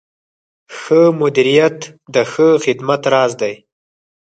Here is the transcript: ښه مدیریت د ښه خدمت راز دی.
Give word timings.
ښه 0.77 1.01
مدیریت 1.21 1.79
د 2.13 2.15
ښه 2.31 2.47
خدمت 2.63 3.01
راز 3.13 3.31
دی. 3.41 3.53